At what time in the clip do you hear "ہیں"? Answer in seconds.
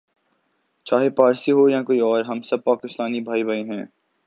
3.63-3.83